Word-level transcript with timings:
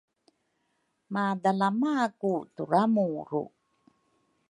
madalama 1.13 1.95
ku 2.19 2.31
turamuru 2.55 3.43